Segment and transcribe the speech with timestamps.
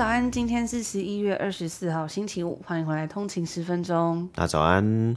[0.00, 4.26] 早安，今天是十一月二十四号，星期五，欢迎回来通勤十分钟。
[4.34, 5.14] 大早安。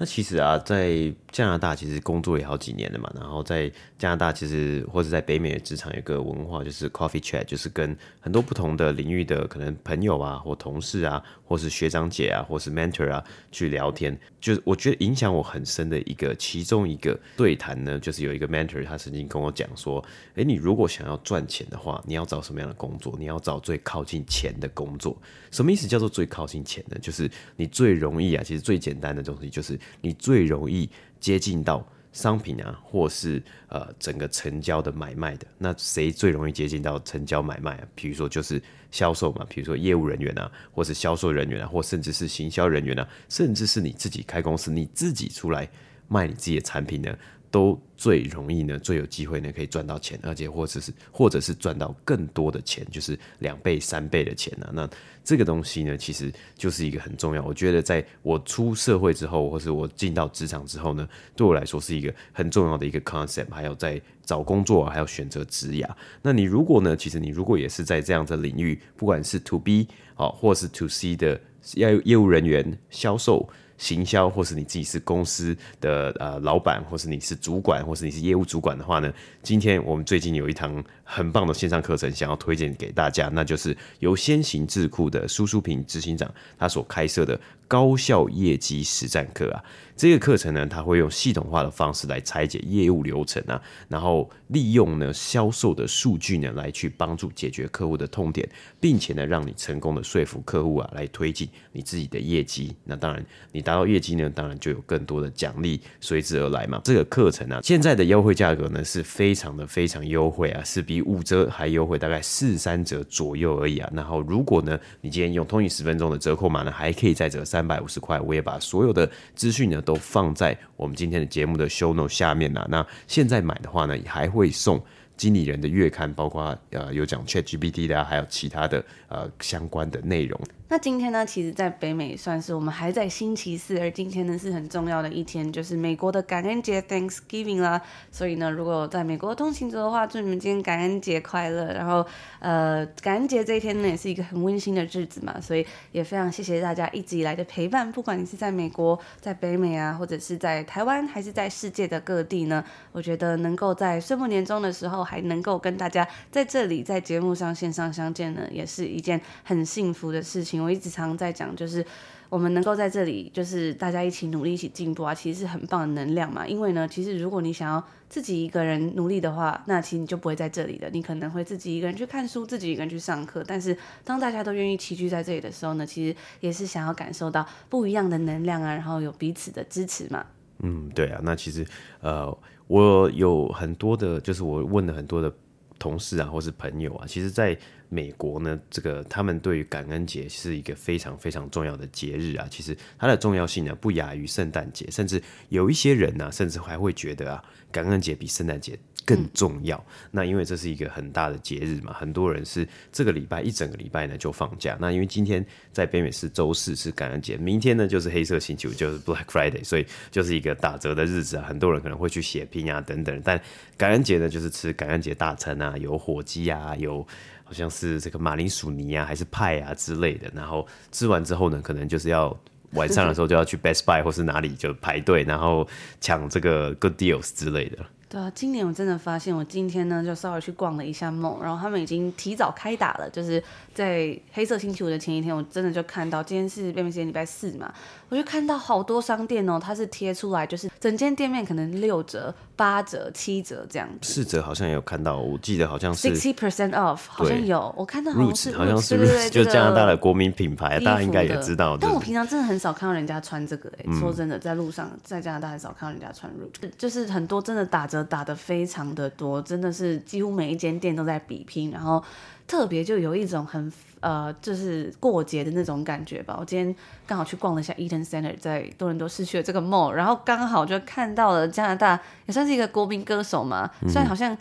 [0.00, 14.16] 那其实啊，在加拿大其实工作也好几年了嘛，然后在加拿大其实或者在北美的职场有个文化，就是 coffee chat，就是跟很多不同的领域的可能朋友啊，或同事啊，或是学长姐啊，或是 mentor 啊去聊天。
[14.40, 20.02] 就是我觉得影响我很深的一个其中一个对谈呢，就是有一个 mentor 他曾经跟我讲说，
[20.36, 23.16] 诶，你如果想要赚钱的话，你要找什么样的工作？
[23.18, 25.20] 你要找最靠近钱的工作。
[25.50, 26.96] 什么意思叫做最靠近钱呢？
[27.02, 29.76] 就是你最容易啊，其实最简单的东西就是。
[30.00, 30.88] 你最容易
[31.20, 37.86] 接近到商品啊，或是呃整个成交的买卖的，那谁最容易接近到成交买卖啊？
[37.94, 45.68] 比如说就是销售嘛，比如说业务人员啊，或是销售人员啊，或甚至是行销人员啊，甚至是你自己开公司，你自己出来
[46.08, 47.16] 卖你自己的产品呢，
[47.50, 54.70] 都最容易呢，最有机会呢，可以赚到钱，而且或者是或者是赚到更多的钱，就是两倍、三倍的钱啊。
[54.72, 54.88] 那
[55.24, 57.44] 这个东西呢，其实就是一个很重要。
[57.44, 63.50] 我觉得在我出社会之后，或是我进到职场之后呢，对我来说是一个很重要的一个 concept。
[63.50, 65.88] 还有在找工作，还有选择职涯。
[66.22, 71.40] 那你如果呢，其实你如果也是在这样的领域，不管是 to B 啊，或是 to C 的
[71.74, 73.48] 业业务人员、销售。
[73.78, 79.10] 行销，或是你自己是公司的呃老板，或是你是主管，或是你是业务主管的话呢，
[79.42, 89.64] 今天我们最近有一堂很棒的线上课程，想要推荐给大家，那就是由先行智库的苏苏平执行长他所开设的高效业绩实战课啊。
[89.96, 102.76] 这个课程呢，他会用系统化的方式来拆解业务流程啊，然后利用呢销售的数据呢来去帮助解决客户的痛点，并且呢让你成功的说服客户啊来推进你自己的业绩。
[102.84, 106.80] 那当然，你达到业绩呢，当然就有更多的奖励随之而来嘛。
[106.84, 113.90] 这个课程啊，现在的优惠价格呢是非常的非常优惠啊，是比五折还优惠，大概四三折左右而已啊。
[113.92, 118.20] 然后如果呢你今天用通勤十分钟的折扣码呢，还可以再折三百五十块。
[118.20, 119.82] 我也把所有的资讯呢。
[119.88, 122.66] 都放在我们今天的节目的 show note 下面了。
[122.68, 124.78] 那现在买的话呢，还会送
[125.18, 130.40] 经理人的月刊，包括呃有讲 ChatGPT 的啊，还有其他的呃相关的内容。
[130.70, 137.80] 那今天呢，其实，在北美算是我们还在星期四，而今天呢是很重要的一天，就是美国的感恩节 Thanksgiving 啦。
[138.12, 141.72] 所以呢，如果在美国通勤者的话，祝你们今天感恩节快乐。
[141.72, 142.06] 然后，
[142.38, 152.62] 呃，感恩节这一天呢，也是一个很温馨的日子嘛，所以也非常谢谢大家一直以来的陪伴，不管你是在美国、在北美啊，或者是在台湾，还是在世界的各地呢，
[152.92, 160.62] 我觉得能够在岁末年终的时候，还能够跟大家在这里在节目上线上相见呢，也是一件很幸福的事情。
[160.62, 161.82] 我一直常在讲，就是
[162.28, 166.46] 我们能够在这里，就是大家一起努力、一起进步啊，其实是很棒的能量嘛。
[166.46, 170.90] 因为呢，其实如果你想要自己一个人努力的话，那其实你就不会在这里的。
[170.90, 173.42] 你可能会自己一个人去看书，自己一个人去上课。
[173.46, 180.26] 但是当大家都愿意齐聚在这里的时候呢，其实也是想要感受到不一样的能量啊，然后有彼此的支持嘛。
[180.60, 181.20] 嗯，对啊。
[181.22, 181.66] 那其实
[182.00, 182.36] 呃，
[182.68, 185.32] 我有很多的，就是我问了很多的
[185.78, 187.58] 同事啊，或是朋友啊，其实，在
[187.88, 192.46] 美国呢，这个他们对于感恩节是一个非常非常重要的节日啊。
[192.50, 199.76] 其实它的重要性呢，不亚于圣诞节，甚至有一些人呢、甚至还会觉得啊，感恩节比圣诞节更重要。
[199.76, 204.76] 嗯、那因为这是一个很大的节日嘛，很多人是这个礼拜一整个礼拜呢就放假。
[204.80, 211.44] 那因为今天在北美是周四是感恩节，明天呢就是黑色星期五，就是 Black Friday，所以就是一个打折的日子啊。
[211.48, 213.20] 很多人可能会去血拼啊等等。
[213.24, 213.40] 但
[213.76, 217.06] 感恩节呢，就是吃感恩节大餐啊，有火鸡啊，有。
[217.44, 220.30] 好像是这个马铃薯泥啊，还是派啊之类的。
[220.34, 222.38] 然后吃完之后呢，可能就是要
[222.72, 225.66] 晚上的时候就要去 Best Buy 或是哪里就排队，然后
[226.00, 227.78] 抢这个 Good Deals 之类的。
[228.10, 233.42] 对啊，今年我真的发现，我今天呢就稍微去逛了一下 mall，然后他们已经提早开打了，就是
[233.74, 237.70] 在黑色星期五的前一天，我真的就看到今天是北美时间礼拜四嘛，
[238.08, 244.10] 我就看到好多商店哦，它是贴出来，就是整间店面可能六折、八折、七折这样子。
[244.10, 251.76] 四折好像也有看到，我记得好像是 sixty percent off，好像有，我看到好像是 Roots，好像是 Roots，就加拿大的国民品牌，大家应该也知道。
[251.78, 257.97] 但我平常真的很少看到人家穿这个，哎、嗯，说真的，在路上在加拿大很少看到人家穿 Roots，就是很多真的打折。
[257.98, 262.02] 折打得非常的多，真的是几乎每一间店都在比拼，然后
[262.46, 266.36] 特别就有一种很呃，就是过节的那种感觉吧。
[266.38, 266.74] 我今天
[267.06, 274.36] 刚好去逛了一下 Eaton Center，在多伦多市区的这个 mall，然后刚好就看到了加拿大也算是一个国民歌手嘛，虽然好像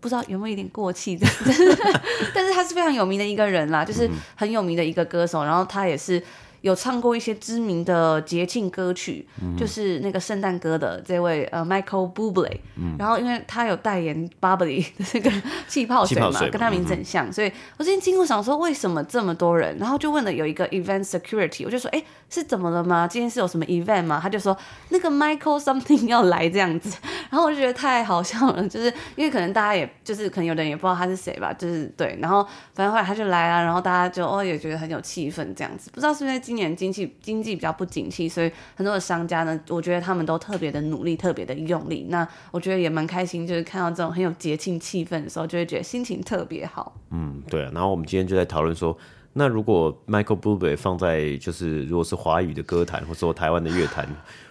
[0.00, 1.78] 不知道有没有一点过气的， 但是
[2.34, 6.22] 但是他是非常有名的一个人啦，就是很有名的一个歌手，然后他也是。
[6.62, 15.30] 有唱过一些知名的节庆歌曲，嗯、就是那个圣诞歌的这位呃 Michael Bublé，嗯、然后因为他有代言 Bubbly 的这个
[15.68, 22.00] 气泡水嘛，水跟他名字很像，嗯、所以我今天经过想说为什么这么多人，然后就问了有一个 Event Security，我就说哎
[22.30, 23.08] 是怎么了吗？
[23.08, 24.20] 今天是有什么 event 吗？
[24.22, 24.56] 他就说
[24.90, 26.96] 那个 Michael something 要来这样子，
[27.28, 28.86] 然后我就觉得太好笑了，就是
[29.16, 36.51] 因为可能大家也就是可能有的人也不知道他是谁吧，就是对，然后反正后来他就来了，然后大家就哦也觉得很有气氛这样子，不知道是不是在。
[36.52, 42.08] 今年经济经济比较不景气，所以很多的商家呢，我觉得他们都特别的努力，特别的用力。
[42.10, 46.94] 那我觉得也蛮开心，就是看到这种很有节庆气氛的时候，就会觉得心情特别好。
[47.10, 47.70] 嗯，对啊。
[47.72, 48.94] 然后我们今天就在讨论说，
[49.32, 54.06] 那如果 Michael Bublé 放在就是如果是华语的歌坛，或者说台湾的乐坛。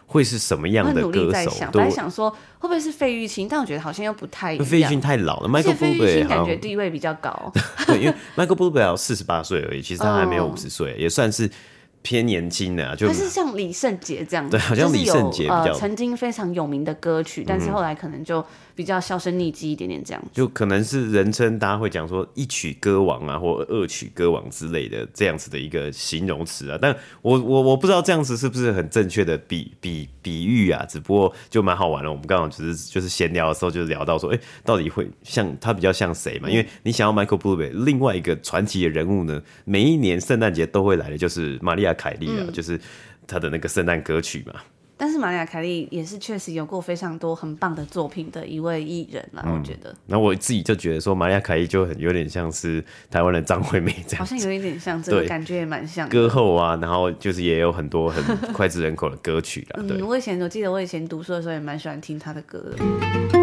[0.08, 1.50] 会是什么样的歌手？
[1.68, 4.66] 我本来想说会不会是费玉清，但我觉得好像又不太一样。
[4.66, 7.50] 费玉清太老了，Michael Bublé 感觉地位比较高。
[7.88, 11.50] 对，因为 Michael Bublé 四十八岁而已，其实他还没有五十岁，也算是。
[12.02, 18.44] 偏年轻的啊，就他是像李圣杰这样子，对，好像李圣杰比较、呃、曾经非常有名的歌曲，但是后来可能就
[18.76, 26.78] 比较销声匿迹一点点这样子，就可能是人称大家会讲说一曲歌王啊，或二曲歌王之类的这样子的一个形容词啊。
[26.82, 32.10] 但我我我不知道这样子是不是很正确的比比比喻啊，只不过就蛮好玩的。
[32.10, 36.50] 我们刚好只是就是闲聊的时候就聊到说，哎、欸，到底会像他比较像谁嘛？
[36.50, 42.80] 因为你想要 Michael Bublé，另外一个传奇的人物呢，每一年圣诞节都会来的就是玛利亚凯莉啊，嗯、就是
[43.28, 44.54] 他的那个圣诞歌曲嘛。
[45.02, 49.92] 但是玛利亚凯莉也是确实有过非常多很棒的作品的一位艺人啦，嗯、我觉得。
[50.06, 56.08] 那我自己就觉得说，玛利亚凯莉就很有点像是台湾的张惠妹这样，好像有一点像，这个感觉也蛮像。
[56.08, 59.84] 歌后啊，然后就是也有很多很脍炙人口的歌曲啦。
[59.88, 63.41] 对，嗯、我以前我记得我以前读书的时候也蛮喜欢听她的歌的。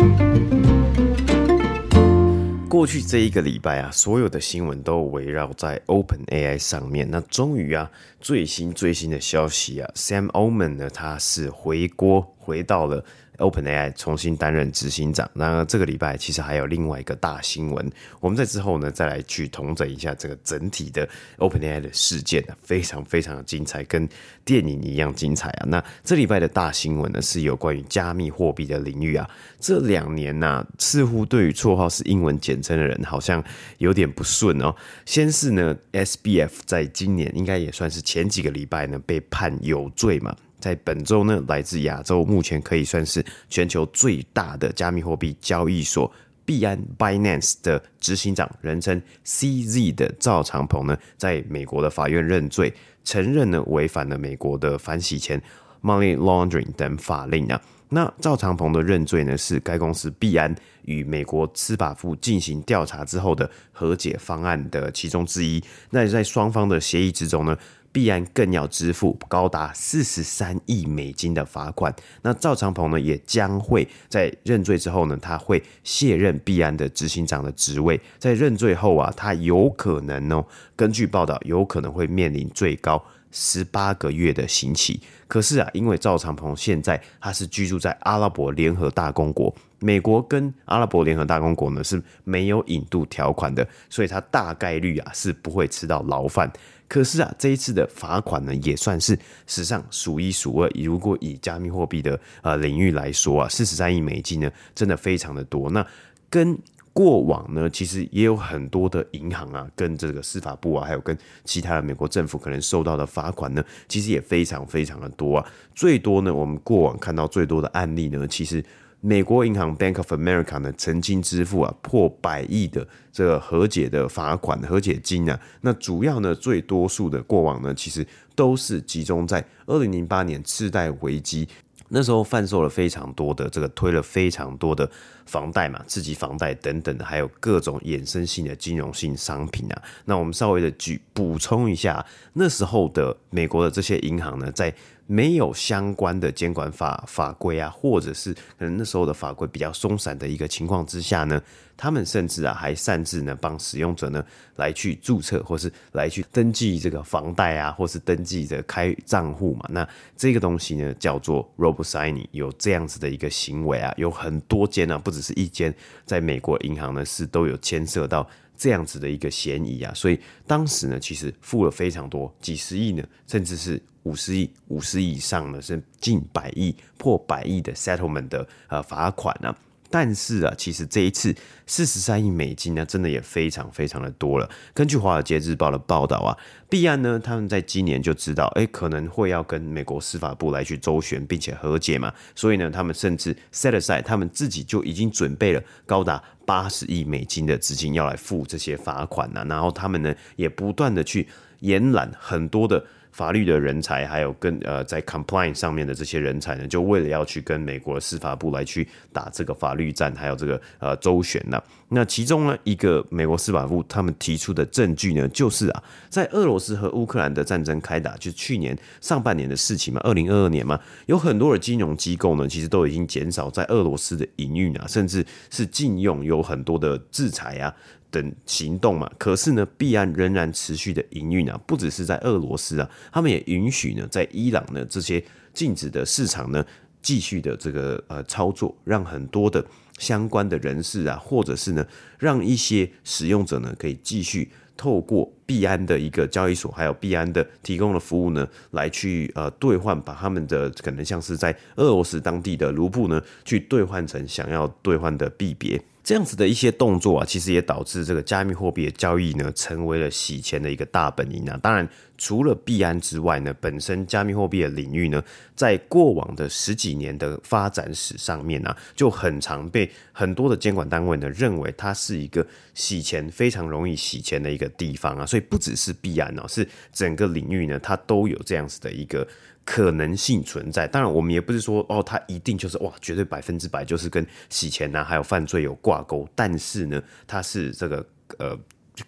[2.69, 7.11] 过去这一个礼拜啊，所有的新闻都围绕在 OpenAI 上面。
[7.11, 13.03] 那终于啊，最新最新的消息啊，Sam Altman 呢，他是回国回到了。
[13.39, 17.91] OpenAI 重新担任执行长，那这个礼拜其实还有另外一个大新闻，
[18.21, 21.09] 我们在之后呢再来去统整一下这个整体的
[21.39, 24.09] OpenAI 的事件啊，非常非常的精彩，跟
[24.45, 25.67] 电影一样精彩啊。
[25.69, 29.29] 那这礼拜的大新闻呢是有关于加密货币的领域啊，
[29.61, 33.43] 这两年呐、啊，似乎对于绰号是英文简称的人好像
[33.79, 34.75] 有点不顺哦。
[35.07, 40.37] 先是呢，SBF 在今年应该也算是前几个礼拜呢被判有罪嘛。
[40.61, 46.11] 在本周呢，来自亚洲，目前可以算是全球最大的加密货币交易所
[46.45, 52.73] 币安 （Binance） 的执行长，人称 CZ 的赵长鹏呢，在美国的法院认罪，
[53.05, 55.41] 承认呢违反了美国的反洗钱
[55.83, 57.61] （Money Laundering） 等法令啊。
[57.91, 65.63] 那赵长鹏的认罪呢，是该公司币安与美国司法部进行调查之后的和解方案的其中之一。
[65.91, 67.57] 那在双方的协议之中呢，
[67.99, 71.93] 必安更要支付高达四十三亿美金的罚款。
[72.23, 78.01] 那赵长鹏呢，也将会在认罪之后呢，他会卸任必安的执行长的职位。
[78.17, 80.47] 在认罪后啊，他有可能哦，
[80.77, 85.01] 根据报道，有可能会面临最高十八个月的刑期。
[85.27, 96.49] 可是啊，因为赵长鹏现在他是居住在阿拉伯联合大公国，美国跟阿拉伯联合大公国呢是没有引渡条款的，所以他大概率啊是不会吃到牢饭。
[96.89, 99.17] 可是啊，这一次的罚款呢，也算是
[99.47, 100.71] 史上数一数二。
[100.75, 105.69] 如果以加密货币的呃领域来说啊，四十三亿美金呢，真的非常的多。
[105.71, 105.87] 那
[106.31, 106.59] 跟
[106.95, 115.47] 过往呢，其实也有很多的银行啊，跟这个司法部啊，还有跟其他的美国政府可能受到的罚款呢，其实也非常非常的多啊。
[115.75, 118.65] 最多呢，我们过往看到最多的案例呢，其实。
[119.01, 125.39] 美国银行 Bank of America 呢，曾经支付啊破百亿的这个和解的罚款、和解金啊。
[125.61, 131.49] 那主要呢，最多数的过往呢，其实都是集中在二零零八年次贷危机，
[131.91, 134.91] 那时候贩售了非常多的这个推了非常多的
[135.27, 139.83] 房贷嘛，刺激房贷等等的，还有各种衍生性的金融性商品啊。
[140.07, 144.75] 那我们稍微的举补充一下，那时候的美国的这些银行呢，在
[145.11, 151.43] 没有相关的监管法法规啊，或者是可能那时候的法规比较松散的一个情况之下呢，
[151.79, 154.23] 他们甚至啊还擅自呢帮使用者呢
[154.57, 159.67] 来去注册，或是来去登记这个房贷啊，或是登记的开账户嘛。
[159.71, 165.75] 那这个东西呢叫做 robo-signing，有这样子的一个行为啊，有很多间啊，不只是一间，
[166.05, 169.91] 在美国银行呢是都有牵涉到这样子的一个嫌疑啊。
[169.95, 179.57] 所以当时呢，其实付了非常多，几十亿呢，甚至是五十亿、五十亿以上呢，是近百亿、破百亿的 settlement 的呃罚款呢、啊。
[179.91, 181.35] 但是啊，其实这一次
[181.67, 184.49] 四十三亿美金呢，真的也非常非常的多了。
[184.75, 186.37] 根据《华尔街日报》的报道啊，
[186.69, 192.13] 币安呢，他们在今年就知道，哎，可能会要跟美国司法部来去周旋，并且和解嘛。
[192.35, 199.47] 所以呢，他们甚至 set aside，他们自己就已经准备了高达八十亿美金的资金要来付这些罚款呢、啊。
[199.49, 201.27] 然后他们呢，也不断的去
[201.61, 202.85] 延揽很多的。
[203.13, 211.61] 法律的人才，还有跟呃在 complain 上面的这些人才呢，就为了要去跟美国司法部来去打这个法律战，还有这个呃周旋呢。
[211.91, 227.75] 那其中呢，一个美国司法部他们提出的证据呢，就是啊，在俄罗斯和乌克兰的战争开打，就是去年上半年的事情嘛，二零二二年嘛，有很多的金融机构呢，其实都已经减少在俄罗斯的营运啊，甚至是禁用，有很多的制裁啊。
[228.11, 235.23] 等行动嘛，可是呢，币安仍然持续的营运啊，不只是在俄罗斯啊，他们也允许呢，在伊朗呢这些
[235.53, 236.65] 禁止的市场呢，
[237.03, 239.65] 继续的这个呃操作，让很多的
[239.99, 241.87] 相关的人士啊，或者是呢，
[242.19, 255.79] 让一些使用者呢，可以继续透过币安的一个交易所，还有币安的提供的服务呢，来去呃兑换，把他们的可能像是在俄罗斯当地的卢布呢，去兑换成想要兑换的币别。
[256.09, 261.61] 这样子的一些动作啊，其实也导致这个加密货币的交易呢，成为了洗钱的一个大本营啊。
[261.63, 261.87] 当然，
[262.17, 265.23] 除了币安之外呢，本身加密货币的领域呢，
[265.55, 275.27] 在过往的十几年的发展史上面啊，就很常被很多的监管单位呢认为它是一个洗钱非常容易洗钱的一个地方啊。
[275.27, 279.29] 所以不只是币安哦，是整个领域呢，它都有这样子的一个。
[279.71, 286.27] 可能性存在，当然我们也不是说哦，它一定就是哇，绝对百分之百就是跟洗钱呐、还有犯罪有挂钩。
[286.35, 288.07] 但是呢，它是这个
[288.39, 288.59] 呃。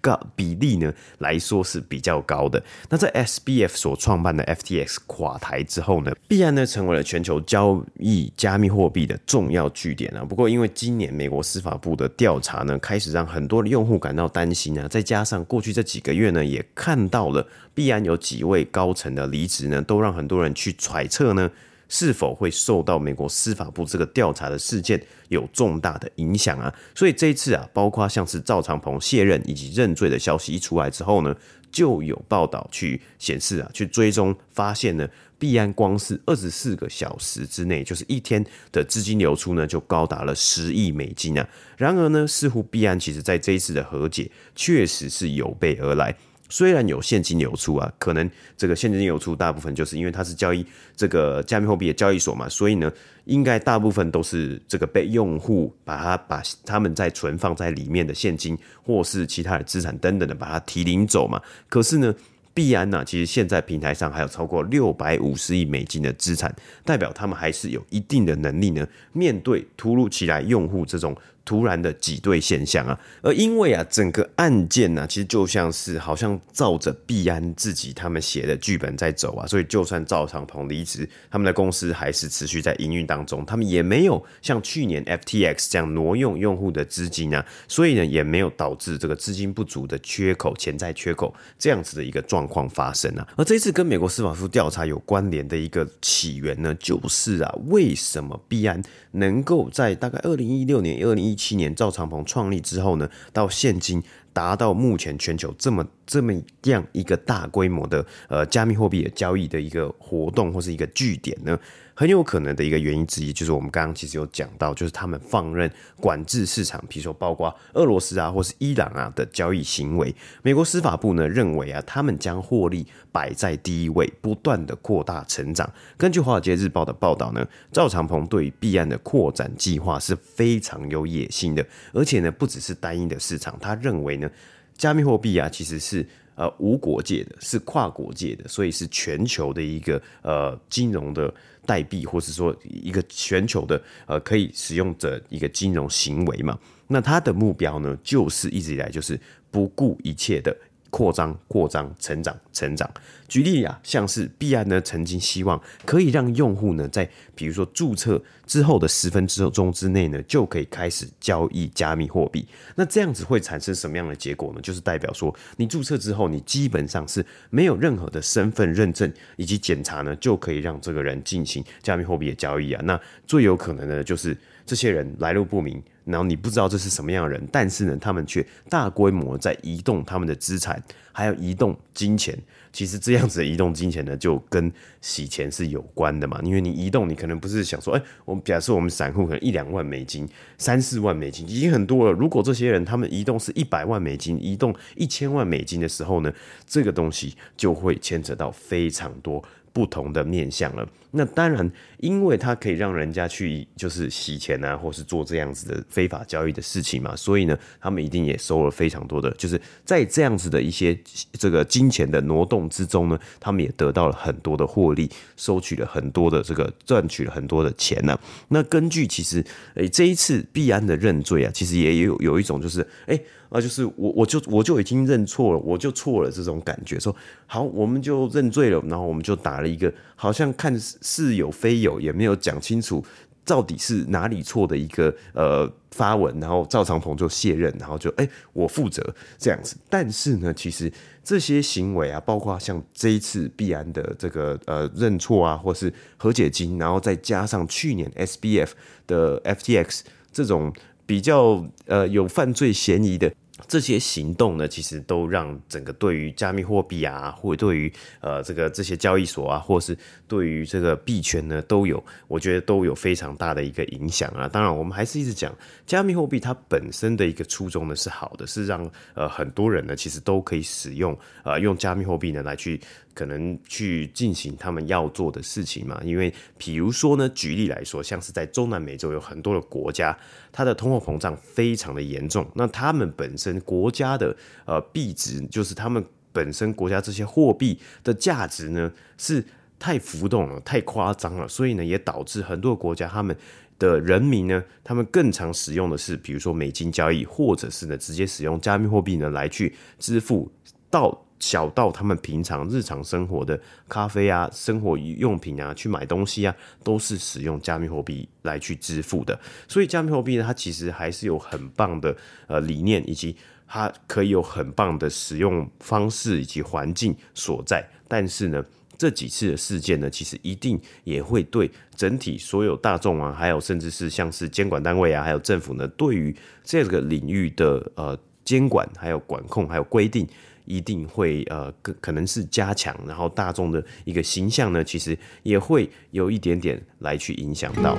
[0.00, 2.62] 个比例呢来说是比较高的。
[2.88, 10.24] 那在 SBF 所创办的 FTX 垮台之后呢，币安呢成为了全球交易加密货币的重要据点啊。
[10.24, 14.88] 不过因为今年美国司法部的调查呢，开始让很多的用户感到担心啊。
[14.88, 21.50] 再加上过去这几个月呢，也看到了币安有几位高层的离职呢，都让很多人去揣测呢。
[21.90, 26.72] 是否会受到美国司法部这个调查的事件有重大的影响啊？
[26.94, 31.36] 所以这一次啊，包括像是赵长鹏卸任以及认罪的消息一出来之后呢，
[31.72, 41.48] 就有报道去显示啊，去追踪发现呢，币安光是二十四个小时之内，就是一天的资金流出呢，就高达了十亿美金啊。
[41.76, 46.16] 然而呢，似乎币安其实在这一次的和解确实是有备而来。
[46.50, 52.92] 虽然有现金流出啊，可能这个现金流出大部分就是因为它是交易这个加密货币的交易所嘛，所以呢，
[53.24, 61.40] 应该大部分都是这个被用户把它把他们在存放在里面的现金或是其他的资产等等的把它提领走嘛。
[61.68, 62.14] 可是呢，
[62.52, 66.54] 币安呢，其实现在平台上还有超过六百五十亿美金的资产，
[66.84, 71.16] 代表他们还是有一定的能力呢，面对突如其来用户这种。
[71.50, 93.26] 突然的挤兑现象啊，而因为啊，整个案件呢、其实就像是好像照着币安自己他们写的剧本在走啊，所以就算赵长鹏离职，他们的公司还是持续在营运当中，他们也没有像去年 FTX 这样挪用用户的资金啊，所以呢，也没有导致这个资金不足的缺口、潜在缺口这样子的一个状况发生啊。
[93.36, 98.80] 而这次跟美国司法部调查有关联的一个起源呢，就是啊，为什么币安
[99.10, 104.02] 能够在大概二零一六年、二零一七年赵长鹏创立之后呢，到现今
[104.34, 111.58] 达到目前全球这么这么样一个大规模的呃加密货币的交易的一个活动或是一个据点呢？
[112.00, 120.14] 很有可能的一个原因之一，就是我们刚刚其实有讲到，就是他们放任管制市场，比如说包括俄罗斯啊或是伊朗啊的交易行为。
[120.40, 125.70] 美国司法部呢认为啊，他们将获利摆在第一位，不断的扩大成长。
[125.98, 134.30] 根据华尔街日报的报道呢，赵长鹏对于币安的扩展计划是非常有野心的，而且呢不只是单一的市场，他认为呢，
[134.74, 136.06] 加密货币啊其实是。
[136.40, 141.30] 呃，无国界的，是跨国界的，所以是全球的一个呃金融的
[141.66, 146.58] 代币，或是说一个全球的呃可以使用者一个金融行为嘛。
[146.86, 149.20] 那它的目标呢，就是一直以来就是
[149.50, 150.56] 不顾一切的
[150.90, 152.88] 扩张、扩张、成长、成长。
[153.26, 162.44] 举例啊，像是币安呢，曾经希望可以让用户呢，在比如说注册之后的十分之钟之内呢，就可以开始交易加密货币。
[162.74, 164.60] 那这样子会产生什么样的结果呢？
[164.60, 172.82] 就是代表说，你注册之后，你基本上是没有任何的身份认证以及检查呢，就可以让这个人进行加密货币的交易啊。
[172.84, 175.80] 那最有可能的就是这些人来路不明。
[176.10, 182.36] 然后你不知道这是什么样的人，但是呢，他们却大规模在移动他们的资产，还有移动金钱。
[182.72, 186.40] 其实这样子的移动金钱呢，就跟洗钱是有关的嘛。
[186.44, 192.12] 因为你移动，你可能不是想说，哎，我们假设我们散户可能一两万美金、三四万美金已经很多了。
[192.12, 196.32] 如果这些人他们移动是一百万美金、移动一千万美金的时候呢，
[196.66, 199.42] 这个东西就会牵扯到非常多。
[199.72, 210.96] 不同的面向了，那当然，因为它可以让人家去就是洗钱啊，或是做这样子的非法交易的事情嘛，所以呢，他们一定也收了非常多的，就是在这样子的一些
[211.32, 223.20] 这个金钱的挪动之中呢，他们也得到了很多的获利，收取了很多的这个赚取了很多的钱呢、那根据其实诶、这一次币安的认罪啊，其实也有有一种就是诶。
[223.50, 227.00] 啊，就是我，我就我就已经认错了，我就错了这种感觉。
[227.00, 227.12] 说
[227.48, 233.04] 好，我们就认罪了，然后我们就打了一个好像看似有非有，也没有讲清楚
[233.44, 239.76] 到底是哪里错的一个呃发文，然后赵长鹏就卸任，然后就哎、我负责这样子。
[239.88, 240.92] 但是呢，其实
[241.24, 248.70] 这些行为啊，包括像这一次币安的这个呃认错啊，或是和解金，然后再加上去年 SBF
[249.06, 250.72] 的 FTX 这种
[251.06, 253.32] 比较呃有犯罪嫌疑的。
[253.68, 264.48] 这些行动呢，其实都让整个对于加密货币啊，或者对于呃这个这些交易所啊，或是对于这个币圈呢，都有我觉得都有非常大的一个影响啊。
[264.48, 265.54] 当然，我们还是一直讲
[265.86, 272.80] 加密货币它本身的一个初衷呢是好的，是让呃很多人呢其实都可以使用呃用加密货币呢来去。
[273.20, 276.00] 可能去进行他们要做的事情嘛？
[276.02, 280.16] 因为，比如说呢，举例来说，像是在中南美洲有很多的国家，
[280.50, 282.50] 它的通货膨胀非常的严重。
[282.54, 284.34] 那他们本身国家的
[284.64, 289.44] 呃币值，就是他们本身国家这些货币的价值呢，是
[289.78, 291.46] 太浮动了，太夸张了。
[291.46, 293.36] 所以呢，也导致很多国家他们
[293.78, 300.50] 的人民呢，他们更常使用的是，比如说美金交易，或者是呢直接使用加密货币呢来去支付
[300.88, 301.26] 到。
[301.40, 309.38] 小到他们平常日常生活的咖啡啊、生活用品啊、去买东西啊，都是使用加密货币来去支付的。
[309.66, 312.14] 所以加密货币呢，它其实还是有很棒的
[312.46, 313.34] 呃理念，以及
[313.66, 317.82] 它可以有很棒的使用方式以及环境所在。
[318.06, 318.62] 但是呢，
[318.98, 330.28] 这几次的事件呢，其实一定也会对整体所有大众啊，还有甚至是像是监管单位啊，还有政府呢，对于这个领域的呃监管、还有管控、还有规定。
[330.70, 337.96] 一定会呃，可可能是加强，然后大众的一个形象呢，其实也会有一点点来去影响到。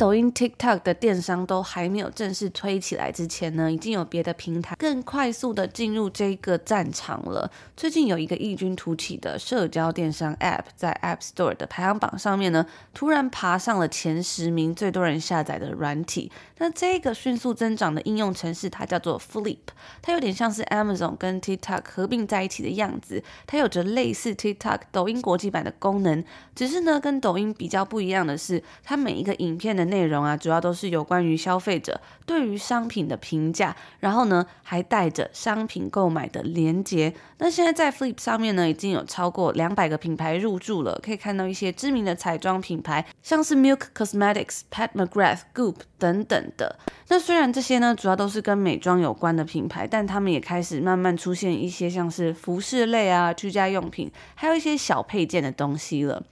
[0.00, 7.50] 抖音、TikTok 的电商都还没有正式推起来之前呢，已经有别的平台更快速的进入这个战场了。
[7.76, 16.32] 最近有一个异军突起的社交电商 App 在 App Store 的排行榜上面呢，突然爬上了前十名最多人下载的软体。
[16.56, 19.58] 那这个迅速增长的应用程式，它叫做 Flip，
[20.00, 23.22] 它有点像是 Amazon 跟 TikTok 合并在一起的样子。
[23.46, 37.12] 它有着类似 TikTok 抖音国际版的功能，只是呢，跟抖音比较不一样的是，它每一个影片的内容啊，主要都是有关于消费者对于商品的评价，然后呢，还带着商品购买的连接。
[37.36, 46.78] 那现在在 Flip 上面呢，已经有超过两百个品牌入驻了，可以看到一些知名的彩妆品牌，像是 Milk Cosmetics、Pat McGrath、Goop 等等的。
[47.08, 56.22] 那虽然这些呢，主要都是跟美妆有关的品牌，但他们也开始慢慢出现一些像是服饰类啊、居家用品，还有一些小配件的东西了。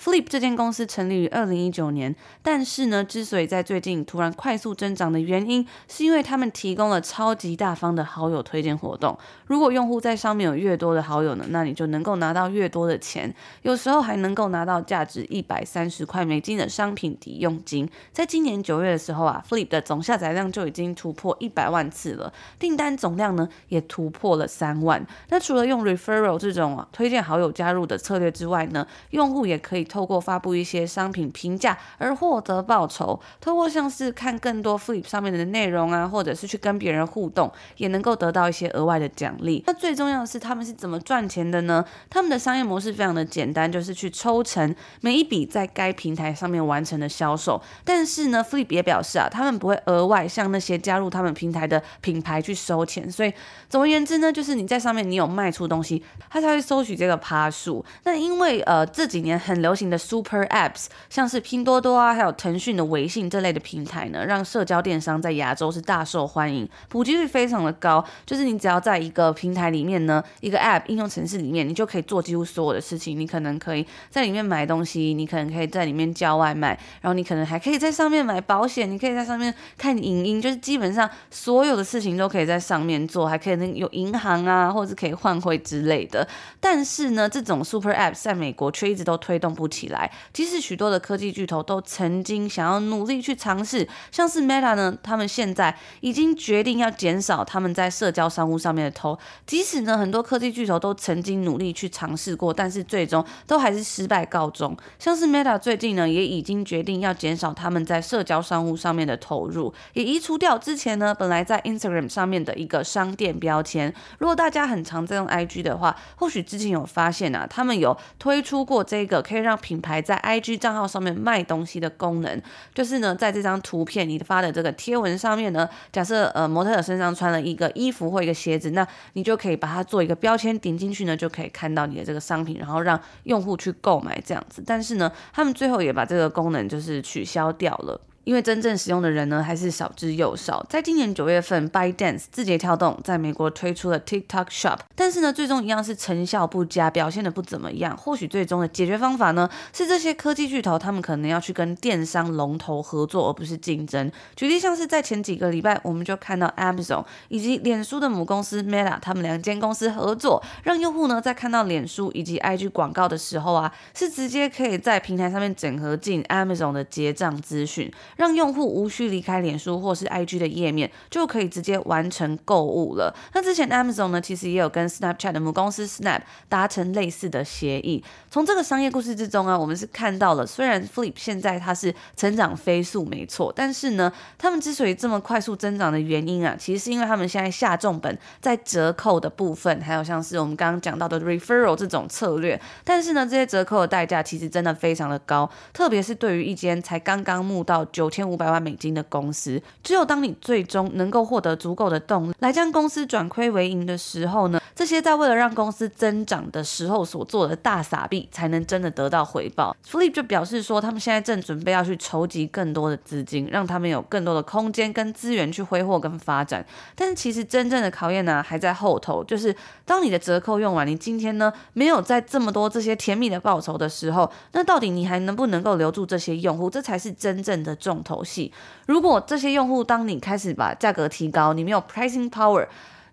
[0.00, 9.18] Flip 这间公司成立于二零一九年，但是呢，之所以在最近突然快速增长的原因，是因为他们提供了超级大方的好友推荐活动。
[9.46, 17.90] 如果用户在上面有越多的好友呢，那你就能够拿到越多的钱，有时候还能够拿到价值一百三十块美金的商品抵用金。
[18.12, 25.04] 在今年九月的时候啊，Flip 的总下载量就已经突破一百万次了，订单总量呢也突破了三万。
[25.30, 29.87] 那除了用 Referral 这种推荐好友加入的策略之外呢，用户也可以。
[29.88, 39.64] 透过发布一些商品评价而获得报酬，透过像是看更多 Flip 上面的内容啊，或者是去跟别人互动，也能够得到一些额外的奖励。
[39.66, 41.84] 那最重要的是，他们是怎么赚钱的呢？
[42.10, 47.60] 他们的商业模式非常的简单，就是去抽成每一笔在该平台上面完成的销售。
[47.84, 53.10] 但是呢，Flip 也表示啊，他们不会额外向那些加入他们平台的品牌去收钱。
[53.10, 53.32] 所以
[53.68, 57.84] 总而言之呢，就是你在上面你有卖出东西，他才会收取这个趴数。
[58.04, 68.02] 那因为呃这几年很流的 Super Apps，像是拼多多啊，还有腾讯的微信这类的平台呢，让社交电商在亚洲是大受欢迎，普及率非常的高。
[68.24, 73.18] 就是你只要在一个平台里面呢，一个 App 应用程式里面，你就可以做几乎所有的事情。
[73.18, 76.68] 你可能可以在里面买东西，你可能可以在里面叫外卖，
[77.00, 86.26] 然后你可能还可以在上面买保险，你可以在上面看影音，就是基本上所有的事情都可以在上面做，还可以有银行啊，或者是可以换汇之类的。
[86.58, 104.76] 但是呢，这种 Super Apps 在美国却一直都推动不起来，即使许多的科技巨头都曾经想要努力去尝试，像是 Meta 呢，他们现在已经决定要减少他们在社交商务上面的投，即使呢很多科技巨头都曾经努力去尝试过，但是最终都还是失败告终。
[104.98, 113.92] 像是 Meta 最近呢也已经决定要减少他们在社交商务上面的投入，也移除掉之前呢本来在 Instagram 上面的一个商店标签。
[114.18, 122.40] 如果大家很常在用 IG 的话，或许之前有发现啊，他们有推出过这个可以让品牌在 IG 账号上面卖东西的功能，
[122.74, 134.62] 就是呢在这张图片你发的这个贴文上面呢，假设呃模特身上穿了一个衣服或一个鞋子，那你就可以把它做一个标签，顶进去呢就可以看到你的这个商品，然后让用户去购买这样子。
[134.66, 138.00] 但是呢，他们最后也把这个功能就是取消掉了。
[138.28, 140.62] 因为真正使用的人呢，还是少之又少。
[140.68, 147.96] 在今年九月份，ByteDance 字节跳动在美国推出了 TikTok Shop，但是呢，最终一样是成效不佳，表现得不怎么样。
[147.96, 154.12] 或许最终的解决方法呢，是这些科技巨头他们可能要去跟电商龙头合作，而不是竞争。
[154.36, 167.90] 举例像是在前几个礼拜，我们就看到 Amazon 以及脸书的母公司 Meta，他们两间公司合作，让用户呢在看到脸书以及 IG 广告的时候啊，是直接可以在平台上面整合进 Amazon 的结账资讯。
[168.18, 173.14] 让用户无需离开脸书或是 IG 的页面，就可以直接完成购物了。
[173.32, 178.02] 那之前 Amazon 呢，其实也有跟 Snapchat 的母公司 Snap 达成类似的协议。
[178.28, 192.60] 从这个商业故事之中啊，我们是看到了，虽然 Flip 现在它是成长飞速没错，但是呢，他们之所以这么快速增长的原因啊，其实是因为他们现在下重本在折扣的部分，还有像是我们刚刚讲到的 Referral 这种策略。
[192.82, 198.07] 但是呢，这些折扣的代价其实真的非常的高，特别是对于一间才刚刚募到九。
[198.08, 209.76] 九千五百万美金的公司，只有当你最终能够获得足够的动力来将公司转亏为盈的时候呢，这些在为了让公司增长的时候所做的大撒币，才能真的得到回报。
[209.86, 216.64] Flip 就表示说，他们现在正准备要去筹集更多的资金，让他们有更多的空间跟资源去挥霍跟发展。
[216.94, 226.70] 但是其实真正的考验呢、还在后头，就是当你的折扣用完，你今天呢没有在这么多这些甜蜜的报酬的时候，那到底你还能不能够留住这些用户？
[226.70, 228.52] 这才是真正的重头戏。
[228.86, 232.66] 如果这些用户当你开始把价格提高，你没有 pricing power。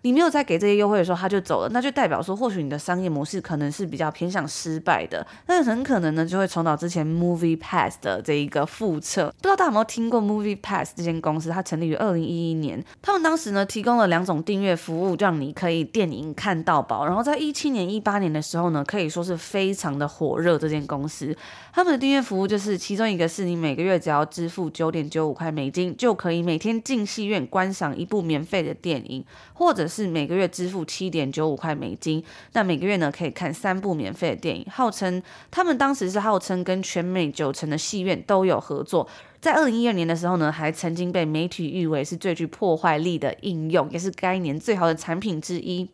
[0.06, 9.34] 你没有再给这些优惠的时候，他就走了，那就代表说，或许你的商业模式可能是比较偏向失败的，那很可能呢就会重蹈之前 Movie Pass 的这一个覆辙。
[9.38, 11.50] 不知道大家有没有听过 Movie Pass 这间公司？
[11.50, 17.04] 它成立于二零一一年，他们当时呢提供了两种订阅服务，让你可以电影看到饱。
[17.04, 20.56] 然后在一七年、一八年的时候呢，可以说是非常的火热。
[20.56, 21.36] 这间公司
[21.72, 39.08] 他们的订阅服务就是其中一个是你每个月只要支付九点九五块美金，就可以每天进戏院观赏一部免费的电影，或者是是每个月支付七点九五块美金，那每个月呢可以看三部免费的电影，号称他们当时是号称跟全美九成的戏院都有合作，
[39.40, 45.88] 在二零一二年的时候呢，还曾经被媒体誉为是最具破坏力的应用，也是该年最好的产品之一。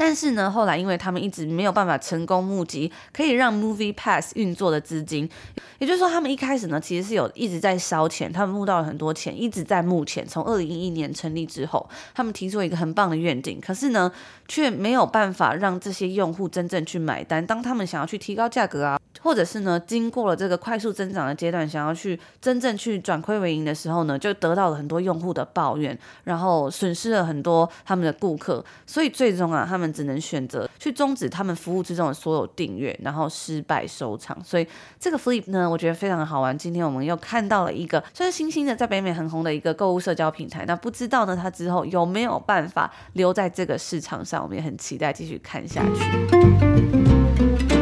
[0.00, 5.28] 但是呢，后来因为他们一直没有办法成功募集可以让 Movie Pass 运作的资金，
[5.78, 10.26] 也就是说，他们一开始呢其实是有一直在烧钱，他们募到了很多钱，一直在募钱。
[10.26, 14.10] 从二零一一年成立之后，他们提出了一个很棒的愿景，可是呢，
[14.48, 17.46] 却没有办法让这些用户真正去买单。
[17.46, 29.90] 当他们想要去提高价格啊，或者是呢，经过了这个快速增长的阶段，想要去真正去转亏为盈的时候呢，就得到了很多用户的抱怨，然后损失了很多他们的顾客，所以最终啊，他们。
[29.90, 34.40] 只能选择去终止他们服务之中的所有订阅，然后失败收场。
[34.42, 34.64] 所以
[35.00, 36.56] 这个 Flip 呢，我觉得非常的好玩。
[36.56, 40.64] 今天我们又看到了一个算是新兴的，在北美很红的一个购物社交平台。
[40.64, 44.42] 那不知道呢，它之后有没有办法留在这个市场上？
[44.42, 47.79] 我们也很期待继续看下去。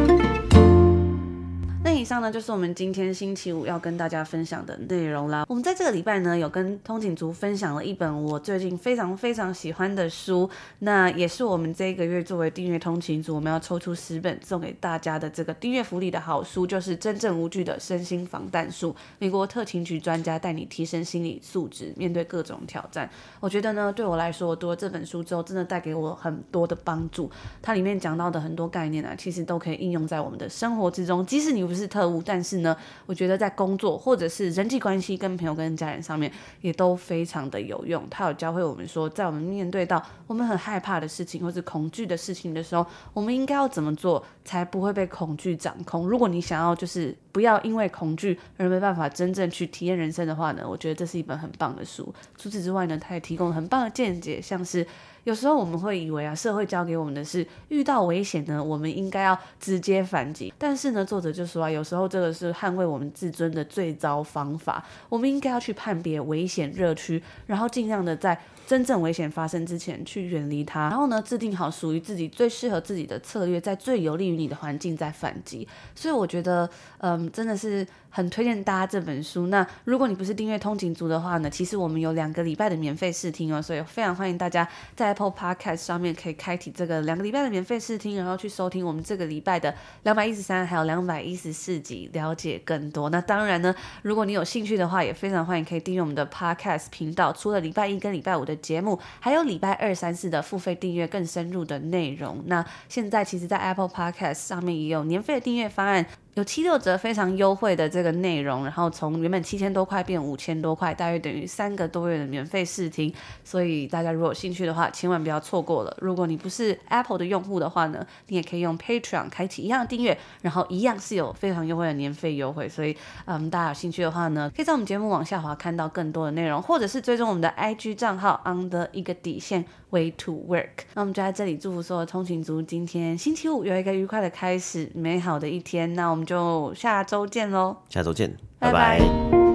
[2.09, 5.45] 上呢就是我们今天星期五要跟大家分享的内容啦。
[5.47, 23.11] 我们在这个礼拜呢有跟通勤族分享了一本我最近非常非常喜欢的书，那也是我们这个月作为订阅通勤族，我们要抽出十本送给大家的这个订阅福利的好书，就是《真正无惧的身心防弹术》，美国特勤局专家带你提升心理素质，面对各种挑战。
[23.39, 27.31] 我觉得呢，对我来说，我读了这本书之后，真的带给我很多的帮助。
[27.61, 36.31] 它里面讲到的很多概念啊，其实都可以应用在我们的生活之中，即使你不是特务，但是呢，我觉得在工作或者是人际关系、跟朋友、跟家人上面，
[36.61, 38.07] 也都非常的有用。
[38.11, 46.09] 他有教会我们说，在我们面对到我们很害怕的事情或是恐惧的事情的时候，我们应该要怎么做，才不会被恐惧掌控。
[46.09, 52.15] 如果你想要就是不要因为恐惧而没办法真正去体验人生的话呢，我觉得这是一本很棒的书。
[52.37, 54.87] 除此之外呢，他也提供了很棒的见解，像是。
[55.25, 60.53] 有时候我们会以为啊，社会教给我们的是遇到危险呢，我们应该要直接反击。
[60.59, 64.85] 但是呢，作者就说啊，有时候这个是捍卫我们自尊的最糟方法。
[65.09, 70.89] 我们应该要去判别危险热区，然后尽量的在真正危险发生之前去远离它。
[70.89, 75.67] 然后呢，制定好属于自己最适合自己的策略，在最有利于你的环境再反击。
[75.95, 77.87] 所以我觉得，嗯，真的是。
[78.11, 79.49] 很推荐大家这本书。
[79.49, 93.11] 那如果你不是订阅通勤族的话呢，其实我们有两个礼拜的免费试听哦，所以非常欢迎大家在 Apple Podcast 上面可以开启这个两个礼拜的免费试听，然后去收听我们这个礼拜的两百一十三还有两百一十四集，了解更多。
[93.11, 97.33] 那当然呢，如果你有兴趣的话，也非常欢迎可以订阅我们的 Podcast 频道。
[97.33, 102.45] 除了礼拜一跟礼拜五的节目，还有礼拜二、三、四的付费订阅更深入的内容。
[102.47, 106.07] 那现在其实，在 Apple Podcast 上面也有年费的订阅方案。
[106.39, 113.13] 有七六折非常优惠的这个内容，然后从原本七千多块变五千多块，大约等于三个多月的免费试听。
[113.43, 115.97] 所以大家如果有兴趣的话，千万不要错过了。
[116.01, 122.69] 如果你不是 Apple 的用户的话呢，你也可以用 Patreon 开启一样的订阅，然后一样是有非常优惠的年费优惠。
[122.69, 130.85] 所以，嗯，大家有兴趣的话呢，可以在我们节目往下滑看到更多的内容，或者是追踪我们的 IG 账号 under 一个底线 Way to Work。
[130.95, 135.95] 那我们就在这里祝福所有通勤族，今天星期五有一个愉快的开始，美好的一天。
[135.95, 136.28] 那我们。
[136.29, 137.79] 就下周见喽！
[137.89, 138.99] 下周见，拜拜。
[138.99, 139.48] 拜拜。